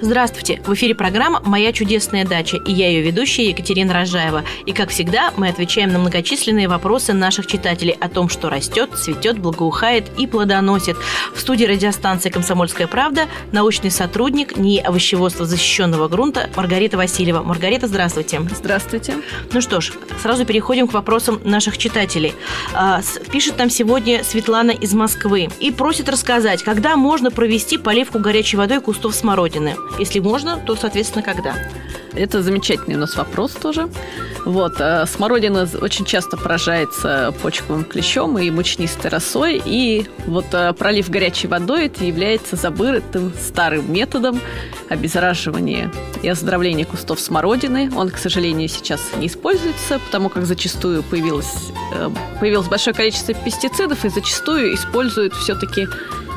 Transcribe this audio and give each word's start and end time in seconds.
Здравствуйте! 0.00 0.60
В 0.64 0.72
эфире 0.74 0.94
программа 0.94 1.40
«Моя 1.44 1.72
чудесная 1.72 2.24
дача» 2.24 2.56
и 2.56 2.72
я 2.72 2.88
ее 2.88 3.02
ведущая 3.02 3.48
Екатерина 3.48 3.92
Рожаева. 3.92 4.44
И, 4.64 4.72
как 4.72 4.90
всегда, 4.90 5.32
мы 5.36 5.48
отвечаем 5.48 5.92
на 5.92 5.98
многочисленные 5.98 6.68
вопросы 6.68 7.12
наших 7.14 7.48
читателей 7.48 7.96
о 7.98 8.08
том, 8.08 8.28
что 8.28 8.48
растет, 8.48 8.90
цветет, 8.94 9.40
благоухает 9.40 10.04
и 10.16 10.28
плодоносит. 10.28 10.96
В 11.34 11.40
студии 11.40 11.64
радиостанции 11.64 12.30
«Комсомольская 12.30 12.86
правда» 12.86 13.26
научный 13.50 13.90
сотрудник 13.90 14.56
НИИ 14.56 14.78
овощеводства 14.82 15.44
защищенного 15.46 16.06
грунта 16.06 16.48
Маргарита 16.54 16.96
Васильева. 16.96 17.42
Маргарита, 17.42 17.88
здравствуйте! 17.88 18.40
Здравствуйте! 18.54 19.14
Ну 19.52 19.60
что 19.60 19.80
ж, 19.80 19.90
сразу 20.22 20.46
переходим 20.46 20.86
к 20.86 20.92
вопросам 20.92 21.40
наших 21.42 21.76
читателей. 21.76 22.34
А, 22.72 23.00
пишет 23.32 23.58
нам 23.58 23.68
сегодня 23.68 24.22
Светлана 24.22 24.70
из 24.70 24.94
Москвы 24.94 25.48
и 25.58 25.72
просит 25.72 26.08
рассказать, 26.08 26.62
когда 26.62 26.94
можно 26.94 27.32
провести 27.32 27.78
поливку 27.78 28.20
горячей 28.20 28.58
водой 28.58 28.80
кустов 28.80 29.16
смородины. 29.16 29.74
Если 29.98 30.20
можно, 30.20 30.58
то, 30.58 30.76
соответственно, 30.76 31.22
когда? 31.22 31.54
Это 32.14 32.42
замечательный 32.42 32.96
у 32.96 32.98
нас 32.98 33.16
вопрос 33.16 33.52
тоже. 33.52 33.88
Вот, 34.44 34.80
э, 34.80 35.04
смородина 35.06 35.68
очень 35.80 36.04
часто 36.04 36.36
поражается 36.36 37.34
почковым 37.42 37.84
клещом 37.84 38.38
и 38.38 38.50
мучнистой 38.50 39.10
росой, 39.10 39.60
и 39.64 40.06
вот 40.26 40.46
э, 40.52 40.72
пролив 40.72 41.10
горячей 41.10 41.48
водой 41.48 41.86
это 41.86 42.04
является 42.04 42.56
забытым 42.56 43.32
старым 43.38 43.92
методом 43.92 44.40
обеззараживания 44.88 45.92
и 46.22 46.28
оздоровления 46.28 46.86
кустов 46.86 47.20
смородины. 47.20 47.90
Он, 47.94 48.10
к 48.10 48.16
сожалению, 48.16 48.68
сейчас 48.68 49.00
не 49.18 49.26
используется, 49.26 49.98
потому 49.98 50.28
как 50.28 50.46
зачастую 50.46 51.02
появилось, 51.02 51.54
э, 51.94 52.10
появилось 52.40 52.68
большое 52.68 52.94
количество 52.94 53.34
пестицидов, 53.34 54.04
и 54.04 54.08
зачастую 54.08 54.74
используют 54.74 55.34
все-таки 55.34 55.86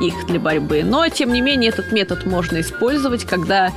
их 0.00 0.26
для 0.26 0.40
борьбы. 0.40 0.82
Но, 0.84 1.08
тем 1.08 1.32
не 1.32 1.40
менее, 1.40 1.70
этот 1.70 1.92
метод 1.92 2.26
можно 2.26 2.60
использовать, 2.60 3.24
когда 3.24 3.72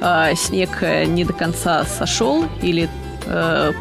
э, 0.00 0.34
снег 0.36 0.82
не 1.06 1.24
до 1.24 1.32
конца 1.32 1.84
сошел 1.84 2.44
или 2.62 2.88
э, 3.26 3.72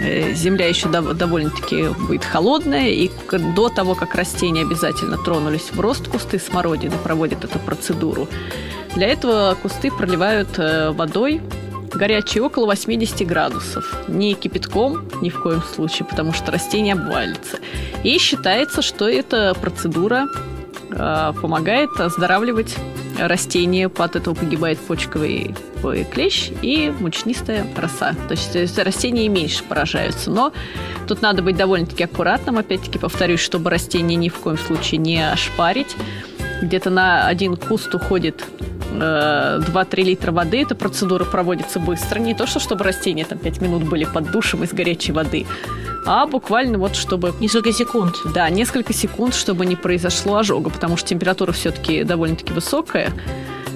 э 0.00 0.34
земля 0.34 0.68
еще 0.68 0.88
довольно-таки 0.88 1.88
будет 2.06 2.24
холодная, 2.24 2.88
и 2.88 3.10
до 3.54 3.68
того, 3.68 3.94
как 3.94 4.14
растения 4.14 4.62
обязательно 4.62 5.16
тронулись 5.16 5.70
в 5.72 5.80
рост, 5.80 6.08
кусты 6.08 6.38
смородины 6.38 6.96
проводят 7.02 7.44
эту 7.44 7.58
процедуру. 7.58 8.28
Для 8.94 9.08
этого 9.08 9.56
кусты 9.60 9.90
проливают 9.90 10.58
э, 10.58 10.90
водой 10.90 11.42
горячей 11.96 12.40
около 12.40 12.66
80 12.66 13.26
градусов. 13.26 14.04
Не 14.08 14.34
кипятком 14.34 15.08
ни 15.20 15.30
в 15.30 15.40
коем 15.42 15.62
случае, 15.62 16.06
потому 16.06 16.32
что 16.32 16.52
растение 16.52 16.94
обвалится. 16.94 17.58
И 18.04 18.18
считается, 18.18 18.82
что 18.82 19.08
эта 19.08 19.54
процедура 19.54 20.28
Э, 20.90 21.32
помогает 21.40 21.90
оздоравливать 21.98 22.76
растения, 23.18 23.90
от 23.96 24.16
этого 24.16 24.34
погибает 24.34 24.78
почковый 24.78 25.54
клещ 26.12 26.50
и 26.62 26.92
мучнистая 27.00 27.66
роса. 27.76 28.14
То 28.28 28.32
есть 28.32 28.78
растения 28.78 29.28
меньше 29.28 29.64
поражаются. 29.64 30.30
Но 30.30 30.52
тут 31.06 31.22
надо 31.22 31.42
быть 31.42 31.56
довольно-таки 31.56 32.04
аккуратным. 32.04 32.58
Опять-таки 32.58 32.98
повторюсь, 32.98 33.40
чтобы 33.40 33.70
растения 33.70 34.16
ни 34.16 34.28
в 34.28 34.36
коем 34.36 34.58
случае 34.58 34.98
не 34.98 35.28
ошпарить. 35.30 35.96
Где-то 36.62 36.90
на 36.90 37.26
один 37.26 37.56
куст 37.56 37.94
уходит 37.94 38.44
2-3 38.92 39.86
э, 39.90 40.02
литра 40.02 40.32
воды. 40.32 40.62
Эта 40.62 40.74
процедура 40.74 41.24
проводится 41.24 41.80
быстро. 41.80 42.18
Не 42.18 42.34
то, 42.34 42.46
что 42.46 42.60
чтобы 42.60 42.84
растения 42.84 43.24
там 43.24 43.38
5 43.38 43.60
минут 43.60 43.82
были 43.84 44.04
под 44.04 44.30
душем 44.30 44.64
из 44.64 44.72
горячей 44.72 45.12
воды, 45.12 45.46
а 46.06 46.26
буквально 46.26 46.78
вот 46.78 46.94
чтобы... 46.94 47.34
Несколько 47.40 47.72
секунд. 47.72 48.16
Да, 48.32 48.48
несколько 48.48 48.92
секунд, 48.92 49.34
чтобы 49.34 49.66
не 49.66 49.76
произошло 49.76 50.36
ожога, 50.36 50.70
потому 50.70 50.96
что 50.96 51.08
температура 51.08 51.52
все-таки 51.52 52.04
довольно-таки 52.04 52.52
высокая. 52.52 53.12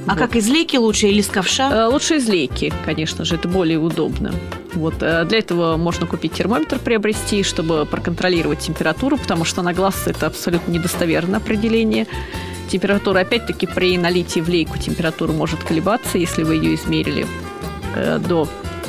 А 0.07 0.13
вот. 0.13 0.19
как 0.19 0.37
из 0.37 0.49
лейки 0.49 0.77
лучше 0.77 1.09
или 1.09 1.21
из 1.21 1.27
ковша? 1.27 1.71
Э, 1.73 1.87
лучше 1.87 2.17
из 2.17 2.29
лейки, 2.29 2.73
конечно 2.85 3.25
же, 3.25 3.35
это 3.35 3.49
более 3.49 3.79
удобно. 3.79 4.33
Вот. 4.75 4.95
Э, 5.01 5.25
для 5.25 5.39
этого 5.39 5.77
можно 5.77 6.07
купить 6.07 6.33
термометр, 6.33 6.79
приобрести, 6.79 7.43
чтобы 7.43 7.85
проконтролировать 7.85 8.61
температуру, 8.61 9.19
потому 9.19 9.45
что 9.45 9.63
на 9.63 9.73
глаз 9.73 10.07
это 10.07 10.27
абсолютно 10.27 10.73
недостоверное 10.73 11.39
определение. 11.39 12.07
Температура, 12.71 13.21
опять-таки, 13.21 13.67
при 13.67 13.99
налитии 13.99 14.41
в 14.41 14.49
лейку 14.49 14.79
температура 14.79 15.33
может 15.33 15.63
колебаться, 15.63 16.19
если 16.19 16.45
вы 16.45 16.55
ее 16.55 16.77
измерили 16.77 17.27
э, 17.95 18.19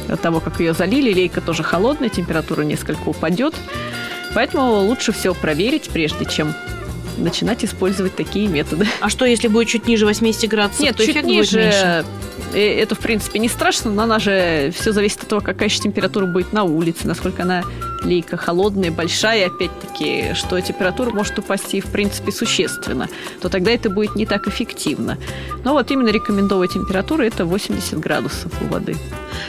до 0.08 0.18
того, 0.18 0.40
как 0.40 0.60
ее 0.60 0.74
залили. 0.74 1.14
Лейка 1.14 1.42
тоже 1.42 1.64
холодная, 1.64 2.10
температура 2.10 2.62
несколько 2.64 3.10
упадет. 3.10 3.56
Поэтому 4.34 4.80
лучше 4.82 5.12
все 5.12 5.34
проверить, 5.34 5.90
прежде 5.90 6.26
чем 6.26 6.54
начинать 7.18 7.64
использовать 7.64 8.16
такие 8.16 8.48
методы. 8.48 8.88
А 9.00 9.10
что, 9.10 9.26
если 9.26 9.48
будет 9.48 9.68
чуть 9.68 9.88
ниже 9.88 10.06
80 10.06 10.50
градусов, 10.50 10.82
Нет, 10.82 10.96
то 10.96 11.06
чуть 11.06 11.24
ниже, 11.24 12.04
э, 12.54 12.80
это, 12.82 12.96
в 12.96 13.00
принципе, 13.00 13.40
не 13.40 13.50
страшно, 13.50 13.92
но 13.92 14.04
она 14.04 14.20
же 14.20 14.74
все 14.76 14.92
зависит 14.92 15.22
от 15.24 15.30
того, 15.30 15.42
какая 15.42 15.70
еще 15.70 15.80
температура 15.80 16.26
будет 16.26 16.54
на 16.54 16.64
улице, 16.64 17.08
насколько 17.08 17.44
она 17.44 17.64
лейка 18.04 18.38
холодная, 18.38 18.92
большая, 18.92 19.48
опять-таки, 19.48 20.34
что 20.34 20.60
температура 20.60 21.12
может 21.12 21.38
упасть 21.38 21.74
и, 21.74 21.82
в 21.82 21.88
принципе, 21.88 22.32
существенно, 22.32 23.08
то 23.42 23.50
тогда 23.50 23.72
это 23.72 23.90
будет 23.90 24.16
не 24.16 24.26
так 24.26 24.48
эффективно. 24.48 25.18
Но 25.64 25.74
вот 25.74 25.92
именно 25.92 26.10
рекомендованная 26.10 26.74
температура– 26.74 27.24
это 27.24 27.46
80 27.46 28.00
градусов 28.00 28.52
у 28.62 28.66
воды. 28.66 28.96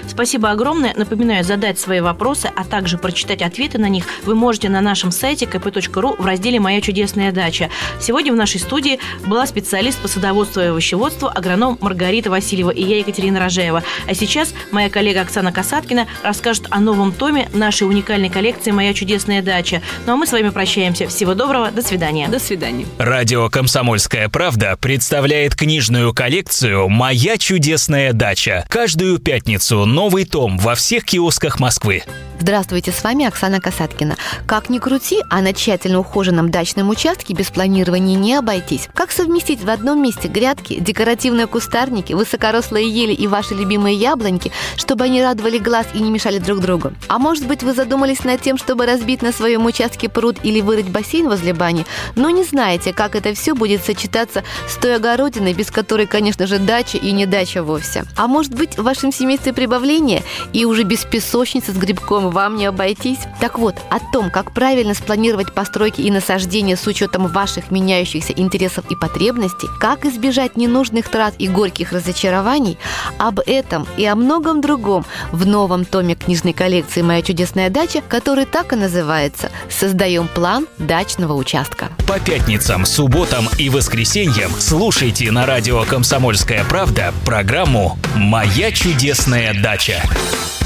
Спасибо 0.09 0.50
огромное. 0.50 0.94
Напоминаю, 0.97 1.44
задать 1.44 1.78
свои 1.78 2.00
вопросы, 2.00 2.50
а 2.54 2.65
также 2.65 2.98
прочитать 2.98 3.43
ответы 3.43 3.78
на 3.78 3.88
них 3.88 4.04
вы 4.25 4.34
можете 4.34 4.69
на 4.69 4.81
нашем 4.81 5.10
сайте 5.10 5.47
kp.ru 5.47 6.20
в 6.20 6.26
разделе 6.26 6.60
«Моя 6.60 6.81
чудесная 6.81 7.32
дача». 7.32 7.70
Сегодня 8.00 8.32
в 8.32 8.37
нашей 8.37 8.60
студии 8.60 8.98
была 9.26 9.47
специалист 9.47 9.98
по 10.00 10.09
садоводству 10.09 10.60
и 10.60 10.66
овощеводству, 10.66 11.28
агроном 11.28 11.78
Маргарита 11.81 12.31
Васильева 12.31 12.71
и 12.71 12.82
я, 12.82 12.98
Екатерина 12.98 13.41
Рожаева. 13.41 13.82
А 14.06 14.15
сейчас 14.15 14.54
моя 14.71 14.91
коллега 14.91 15.22
Оксана 15.22 15.53
Касаткина 15.53 16.06
расскажет 16.22 16.66
о 16.71 16.81
новом 16.81 17.12
томе 17.12 17.48
нашей 17.53 17.88
уникальной 17.88 18.28
коллекции 18.28 18.71
«Моя 18.71 18.94
чудесная 18.94 19.42
дача». 19.42 19.82
Ну 20.06 20.15
а 20.15 20.16
мы 20.16 20.26
с 20.26 20.32
вами 20.32 20.50
прощаемся. 20.50 21.09
Всего 21.09 21.34
доброго. 21.34 21.71
До 21.71 21.82
свидания. 21.82 22.28
До 22.28 22.38
свидания. 22.38 22.87
Радио 22.98 23.48
«Комсомольская 23.48 24.28
правда» 24.28 24.76
представляет 24.81 25.54
книжную 25.54 26.12
коллекцию 26.15 26.88
«Моя 26.88 27.38
чудесная 27.38 28.12
дача». 28.12 28.66
Каждую 28.69 29.19
пятницу 29.19 29.72
новый 29.72 30.25
том 30.25 30.59
во 30.59 30.75
всех 30.75 31.05
киосках 31.05 31.59
Москвы. 31.59 32.03
Здравствуйте, 32.43 32.91
с 32.91 33.05
вами 33.05 33.25
Оксана 33.25 33.60
Касаткина. 33.60 34.16
Как 34.47 34.69
ни 34.69 34.81
крути, 34.81 35.21
а 35.31 35.41
на 35.43 35.53
тщательно 35.53 36.00
ухоженном 36.00 36.50
дачном 36.50 36.88
участке 36.88 37.34
без 37.34 37.53
планирования 37.53 38.16
не 38.16 38.34
обойтись. 38.34 38.88
Как 38.94 39.12
совместить 39.12 39.62
в 39.62 39.71
одном 39.71 40.03
месте 40.03 40.27
грядки, 40.27 40.81
декоративные 40.81 41.47
кустарники, 41.47 42.15
высокорослые 42.15 42.88
ели 42.91 43.12
и 43.12 43.28
ваши 43.28 43.55
любимые 43.55 43.94
яблоньки, 43.94 44.50
чтобы 44.77 45.05
они 45.05 45.22
радовали 45.22 45.59
глаз 45.59 45.87
и 45.94 46.00
не 46.00 46.10
мешали 46.10 46.39
друг 46.39 46.59
другу? 46.59 46.93
А 47.06 47.21
может 47.21 47.47
быть, 47.47 47.62
вы 47.62 47.75
задумались 47.75 48.25
над 48.25 48.43
тем, 48.43 48.59
чтобы 48.59 48.87
разбить 48.87 49.22
на 49.22 49.31
своем 49.31 49.65
участке 49.65 50.09
пруд 50.09 50.39
или 50.43 50.60
вырыть 50.60 50.89
бассейн 50.89 51.28
возле 51.28 51.53
бани, 51.53 51.87
но 52.16 52.28
не 52.31 52.43
знаете, 52.43 52.93
как 52.93 53.15
это 53.15 53.34
все 53.34 53.54
будет 53.54 53.84
сочетаться 53.84 54.43
с 54.69 54.75
той 54.78 54.97
огородиной, 54.97 55.54
без 55.54 55.71
которой, 55.71 56.09
конечно 56.09 56.49
же, 56.49 56.59
дача 56.59 56.99
и 56.99 57.12
не 57.12 57.25
дача 57.25 57.62
вовсе. 57.62 58.04
А 58.16 58.27
может 58.27 58.53
быть, 58.53 58.77
в 58.77 58.83
вашем 58.83 59.12
семействе 59.12 59.53
прибавление 59.62 60.25
и 60.53 60.65
уже 60.65 60.83
без 60.83 61.05
песочницы 61.05 61.71
с 61.71 61.77
грибком 61.77 62.31
вам 62.31 62.56
не 62.56 62.67
обойтись. 62.67 63.21
Так 63.41 63.61
вот, 63.61 63.77
о 63.91 64.00
том, 64.12 64.28
как 64.28 64.53
правильно 64.53 64.93
спланировать 64.93 65.55
постройки 65.55 66.00
и 66.00 66.11
насаждения 66.11 66.77
с 66.77 66.84
учетом 66.89 67.28
ваших 67.28 67.71
меняющихся 67.71 68.33
интересов 68.33 68.84
и 68.91 68.97
потребностей, 68.97 69.69
как 69.78 70.05
избежать 70.05 70.56
ненужных 70.56 71.09
трат 71.09 71.34
и 71.39 71.47
горьких 71.47 71.93
разочарований, 71.93 72.77
об 73.19 73.39
этом 73.47 73.87
и 73.97 74.05
о 74.05 74.17
многом 74.17 74.61
другом 74.61 75.06
в 75.31 75.47
новом 75.47 75.84
томе 75.84 76.17
книжной 76.17 76.55
коллекции 76.55 77.03
«Моя 77.03 77.22
чудесная 77.22 77.71
дача», 77.71 78.03
который 78.09 78.47
так 78.47 78.72
и 78.72 78.77
называется 78.77 79.53
«Создаем 79.71 80.27
план 80.27 80.66
дачного 80.78 81.34
участка». 81.34 81.91
По 82.09 82.19
пятницам, 82.19 82.84
субботам 82.84 83.48
и 83.59 83.69
воскресеньям 83.69 84.51
слушайте 84.59 85.31
на 85.31 85.47
радио 85.47 85.84
«Комсомольская 85.84 86.65
правда» 86.65 87.15
программу 87.25 87.97
«Моя 88.16 88.72
чудесная 88.72 89.52
дача». 89.60 90.61